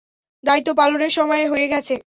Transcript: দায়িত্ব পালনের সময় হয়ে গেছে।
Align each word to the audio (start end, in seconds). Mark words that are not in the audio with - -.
দায়িত্ব 0.43 0.69
পালনের 0.73 1.09
সময় 1.09 1.43
হয়ে 1.47 1.67
গেছে। 1.67 1.95